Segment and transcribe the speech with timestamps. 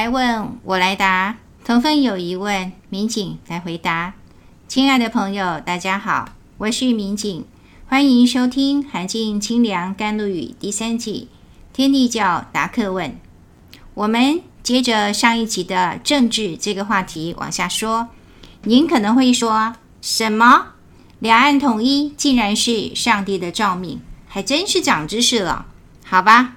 [0.00, 1.36] 来问，我来答。
[1.62, 4.14] 同分有疑问，民警来回答。
[4.66, 7.44] 亲爱的朋友，大家好，我是民警，
[7.86, 11.28] 欢迎收听《寒静清凉甘露语》第三季
[11.76, 13.10] 《天地教答客问》。
[13.92, 18.08] 我们接着上一集的政治这个话题往下说。
[18.62, 20.68] 您可能会说，什么？
[21.18, 25.66] 两岸统一竟然是上帝的诏命，还真是长知识了。
[26.06, 26.56] 好吧，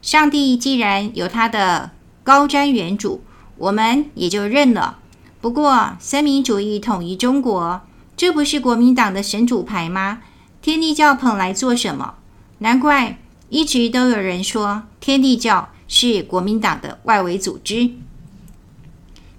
[0.00, 1.90] 上帝既然有他的
[2.28, 3.20] 高瞻远瞩。
[3.56, 4.98] 我们也就认了。
[5.40, 7.80] 不过，三民主义统一中国，
[8.18, 10.18] 这不是国民党的神主牌吗？
[10.60, 12.16] 天地教捧来做什么？
[12.58, 13.18] 难怪
[13.48, 17.92] 一直都有人说天地教是国民党的外围组织。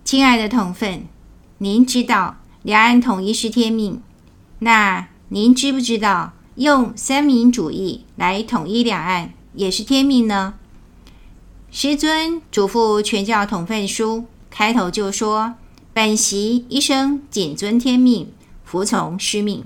[0.04, 1.06] 亲爱的同奋，
[1.60, 4.02] 您知道两岸统一是天命，
[4.58, 10.56] 那您知不知道用三民主义来统一两岸也是天命呢？
[11.72, 15.54] 师尊嘱咐全教同奋书开头就说
[15.94, 18.32] ：“本席一生谨遵天命，
[18.66, 19.64] 服从师命。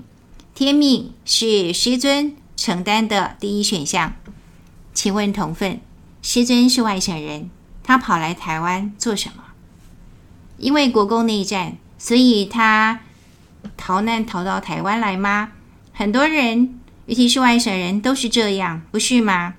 [0.54, 4.12] 天命是师尊承担的第一选项。”
[4.92, 5.80] 请问同奋，
[6.20, 7.50] 师尊是外省人，
[7.82, 9.42] 他跑来台湾做什么？
[10.58, 13.00] 因为国共内战，所以他
[13.78, 15.52] 逃难逃到台湾来吗？
[15.94, 19.54] 很多人，尤其是外省人，都是这样，不是吗？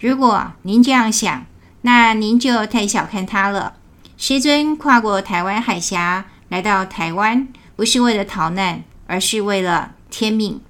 [0.00, 1.46] 如果您这样想，
[1.86, 3.74] 那您就太小看他了。
[4.16, 7.46] 师尊跨过台湾海峡来到台湾，
[7.76, 10.62] 不是为了逃难，而是为了天命。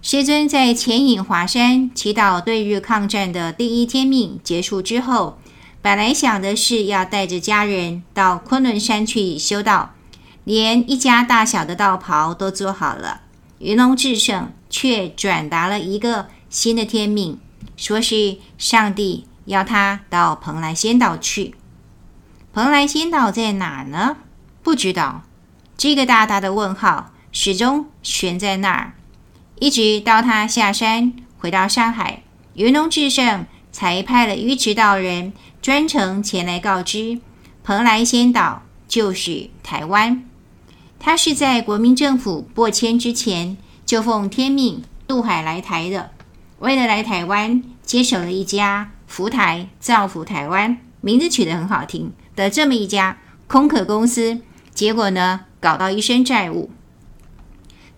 [0.00, 5.38] 师尊在潜隐华山祈祷对日抗战的第一天命结束之后，
[5.80, 9.94] 本来想的是要带着家人到昆仑山去修道，
[10.44, 13.22] 连一家大小的道袍都做好了。
[13.58, 17.40] 云龙至圣却转达了一个新的天命，
[17.76, 19.26] 说是上帝。
[19.44, 21.54] 要他到蓬莱仙岛去，
[22.52, 24.16] 蓬莱仙岛在哪儿呢？
[24.62, 25.22] 不知道。
[25.76, 28.94] 这个大大的问号始终悬在那儿，
[29.58, 32.22] 一直到他下山回到上海，
[32.54, 37.18] 云龙至圣才派了尉迟道人专程前来告知，
[37.64, 40.22] 蓬莱仙岛就是台湾。
[41.00, 46.12] 他是在国民政府播迁之前就奉天命渡海来台的，
[46.60, 48.92] 为了来台湾接手了一家。
[49.12, 54.40] 福台造福台湾，名字取得很好听的这么一家空壳公司，
[54.72, 56.70] 结果呢，搞到一身债务。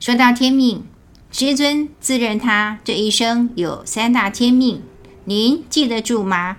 [0.01, 0.85] 说到天命，
[1.31, 4.83] 师尊自认他这一生有三大天命，
[5.27, 6.57] 您记得住吗？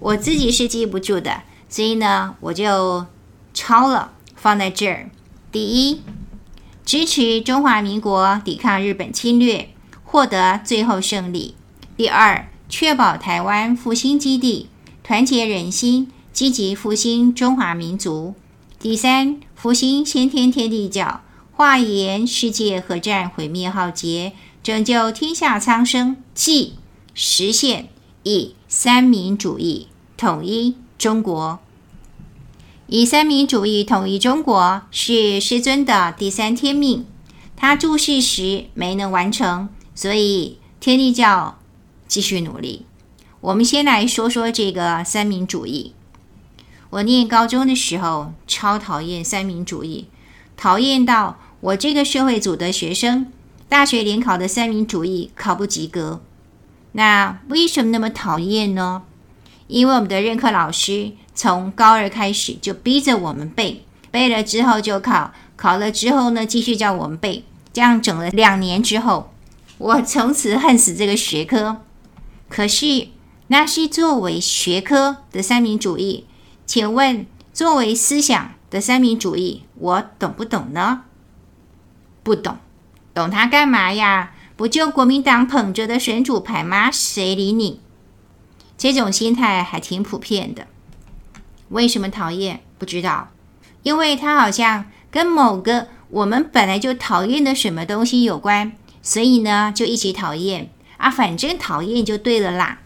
[0.00, 3.06] 我自己是记不住的，所以呢，我就
[3.54, 5.08] 抄了放在这儿。
[5.50, 6.02] 第一，
[6.84, 9.70] 支持中华民国抵抗日本侵略，
[10.04, 11.56] 获得最后胜利。
[11.96, 12.50] 第二。
[12.68, 14.68] 确保台湾复兴基地，
[15.02, 18.34] 团结人心，积极复兴中华民族。
[18.78, 21.22] 第三，复兴先天天地教，
[21.52, 24.32] 化言世界核战毁灭浩劫，
[24.62, 26.74] 拯救天下苍生，即
[27.14, 27.88] 实现
[28.24, 31.60] 以三民主义统一中国。
[32.88, 37.06] 以三民主义统一中国是师尊的第三天命，
[37.56, 41.58] 他注世时没能完成，所以天帝教。
[42.06, 42.86] 继续努力。
[43.40, 45.94] 我们先来说说这个三民主义。
[46.90, 50.06] 我念高中的时候超讨厌三民主义，
[50.56, 53.26] 讨厌到我这个社会组的学生，
[53.68, 56.22] 大学联考的三民主义考不及格。
[56.92, 59.02] 那为什么那么讨厌呢？
[59.66, 69.32] 因为我们的任课老师从高二开始就逼着我们背，背了之后就考，考了之后呢继续叫我们背，这样整了两年之后，
[69.78, 71.82] 我从此恨死这个学科。
[72.48, 73.08] 可是，
[73.48, 76.26] 那是作为学科的三民主义，
[76.64, 81.02] 请问作为思想的三民主义，我懂不懂呢？
[82.22, 82.58] 不懂，
[83.14, 84.32] 懂它干嘛呀？
[84.56, 86.90] 不就国民党捧着的神主牌吗？
[86.90, 87.80] 谁理你？
[88.78, 90.66] 这种心态还挺普遍的。
[91.68, 92.62] 为什么讨厌？
[92.78, 93.30] 不知道，
[93.82, 98.72] 因为它好像跟某个我们本来就讨厌的什么东西有关，
[99.02, 100.70] 所以呢，就一起讨厌。
[100.96, 102.80] 啊，反正讨厌就对了啦。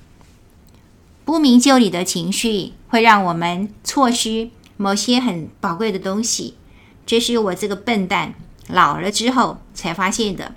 [1.24, 6.54] 不明就里的情绪会让我们错失某些很宝贵的东西，
[7.06, 8.34] 这是我这个笨蛋
[8.68, 10.54] 老了之后才发现的。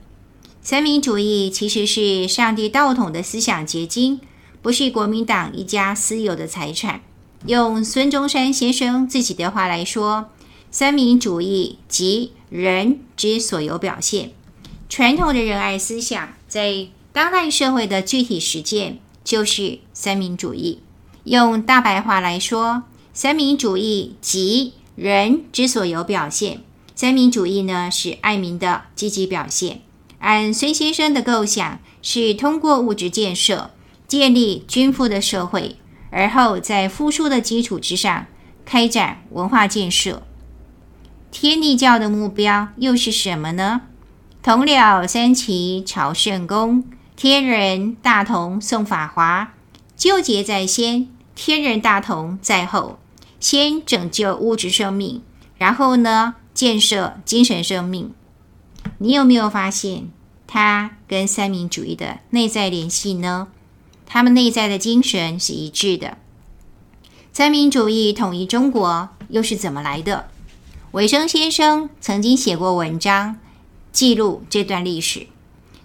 [0.61, 4.21] 三民主义其实是上帝道统的思想结晶，
[4.61, 7.01] 不是国民党一家私有的财产。
[7.45, 10.29] 用孙中山先生自己的话来说，
[10.71, 14.31] 三民主义即人之所有表现。
[14.87, 20.79] 传统的仁爱思想在当代社会的具体实践就是三民主义，
[21.25, 22.83] 用大白话来说，
[23.13, 26.61] 三民主义即人之所有表现。
[26.95, 29.81] 三民主义呢，是爱民的积极表现。
[30.19, 33.69] 按孙先生的构想，是通过物质建设
[34.07, 35.75] 建立均富的社会，
[36.09, 38.25] 而后在富庶的基础之上
[38.65, 40.23] 开展文化建设。
[41.29, 43.81] 天帝教的目标又是什么呢？
[44.41, 46.83] 同了三齐朝圣公，
[47.15, 49.53] 天人大同诵法华，
[49.95, 52.99] 纠结在先，天人大同在后。
[53.39, 55.21] 先拯救物质生命，
[55.57, 58.13] 然后呢，建设精神生命。
[58.99, 60.09] 你有没有发现，
[60.47, 63.49] 它跟三民主义的内在联系呢？
[64.05, 66.17] 他们内在的精神是一致的。
[67.33, 70.29] 三民主义统一中国又是怎么来的？
[70.91, 73.37] 韦生先生曾经写过文章
[73.91, 75.27] 记录这段历史。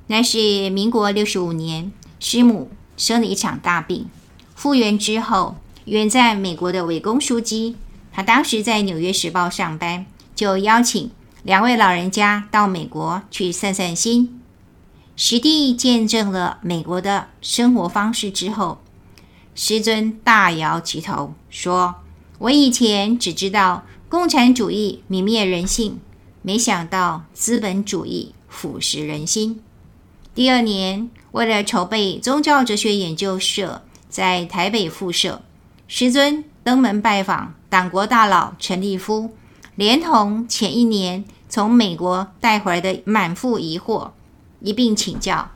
[0.08, 4.06] 那是民国六十五年，师母生了一场大病，
[4.55, 7.76] 复原之后，远在美国的韦公书记，
[8.12, 11.10] 他当时在《纽约时报》上班，就邀请
[11.44, 14.40] 两位老人家到美国去散散心，
[15.14, 18.78] 实地见证了美国的生活方式之后，
[19.54, 21.94] 师尊大摇其头说
[22.40, 26.00] ：“我以前只知道。”共产主义泯灭人性，
[26.40, 29.61] 没想到资本主义腐蚀人心。
[30.38, 35.43] 第二年，为了筹备宗教哲学研究社在台北附设，
[35.88, 39.35] 师尊登门拜访党国大佬陈立夫，
[39.75, 44.11] 连同前一年从美国带回来的满腹疑惑
[44.61, 45.50] 一并请教。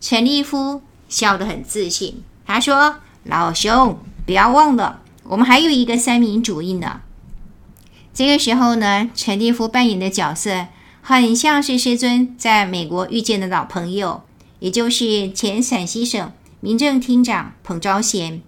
[0.00, 0.80] 陈立夫
[1.10, 7.02] 笑得很自信，他说：“老兄，不要忘了，我们还有一个三民主义呢。”
[8.14, 10.68] 这个时候呢，陈立夫扮演的角色
[11.08, 14.24] 很像是师尊在美国遇见的老朋友，
[14.58, 18.42] 也就是前陕西省民政厅长彭昭贤。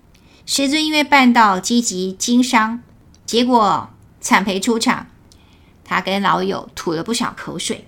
[0.45, 2.81] 师尊因为办道积极经商，
[3.25, 3.91] 结果
[4.21, 5.07] 惨赔出场，
[5.85, 7.87] 他跟老友吐了不少口水。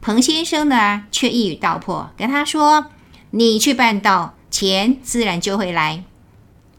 [0.00, 2.86] 彭先生呢，却一语道破，跟他说
[3.32, 6.02] ：“你去办道，钱自然就会来。”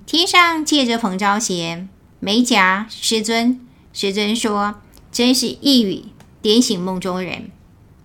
[0.08, 1.88] 天上借着彭昭贤，
[2.20, 3.60] 没夹师尊。
[3.94, 4.82] 师尊说
[5.12, 6.06] ：“真是一语
[6.42, 7.52] 点醒梦中人。”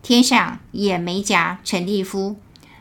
[0.03, 2.37] 天上也没夹陈立夫，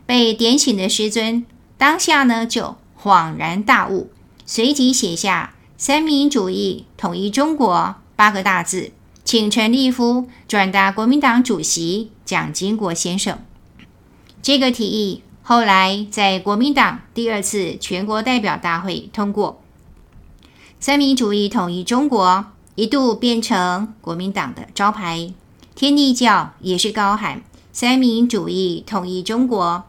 [0.06, 1.46] 被点醒的师尊
[1.78, 4.12] 当下呢就恍然大悟，
[4.46, 8.92] 随即写下“三民主义统一中国”八个大字，
[9.24, 13.40] 请陈立夫转达国民党主席蒋经国先生。
[14.42, 19.62] 这个提议后来在国民党第二次全国代表大会通过
[20.82, 22.48] ，“三民主义统一中国”。
[22.76, 25.32] 一度变成国民党的招牌，
[25.76, 27.42] 天地教也是高喊
[27.74, 29.84] “三民主义统一中国”，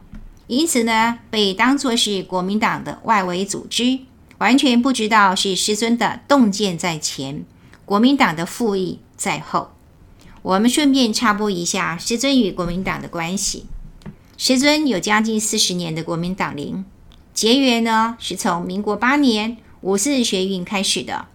[0.48, 3.98] 因此呢，被当作是国民党的外围组织，
[4.38, 7.44] 完全不知道是师尊的洞见在前，
[7.84, 9.72] 国民党的腹意在后。
[10.40, 13.66] 我们顺便插播一下师尊与国民党的关系。
[14.36, 16.84] 师尊有将近四十年的国民党龄，
[17.32, 21.26] 结缘呢是从民国八年五四学运开始的。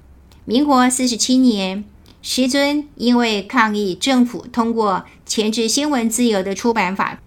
[0.46, 1.86] 民国四十七年，
[2.22, 7.20] 师尊因为抗议政府通过钳制新闻自由的出版法，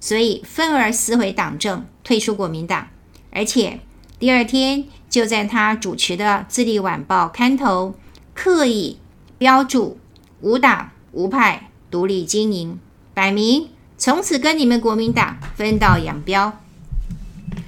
[0.00, 2.88] 所以愤而撕毁党政，退出国民党。
[3.30, 3.80] 而且
[4.18, 7.94] 第二天就在他主持的《自立晚报》刊头
[8.34, 8.98] 刻意
[9.38, 9.98] 标注
[10.42, 12.78] “无党无派，独立经营”，
[13.14, 16.60] 摆明从此跟你们国民党分道扬镳。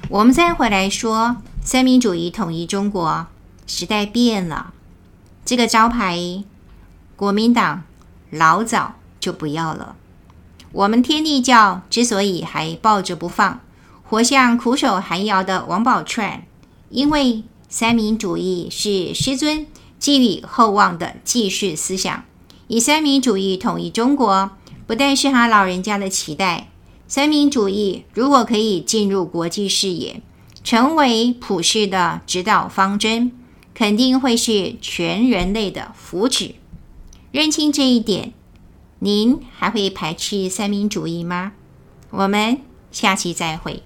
[0.08, 3.26] 我们再回来说，三民主义统一中国，
[3.66, 4.74] 时代变了。
[5.44, 6.44] 这个招牌，
[7.16, 7.82] 国民党
[8.30, 9.96] 老早就不要了。
[10.72, 13.60] 我们天地教之所以还抱着不放，
[14.02, 16.40] 活像苦守寒窑的王宝钏，
[16.90, 19.66] 因为三民主义是师尊
[19.98, 22.24] 寄予厚望的济世思想。
[22.68, 24.50] 以三民主义统一中国，
[24.86, 26.68] 不但是他老人家的期待。
[27.08, 30.20] 三民主义如果可以进入国际视野，
[30.62, 33.32] 成为普世的指导方针。
[33.72, 36.52] 肯定会是全人类的福祉。
[37.36, 38.32] 认清这一点，
[39.00, 41.52] 您还会排斥三民主义吗？
[42.08, 43.82] 我们下期再会。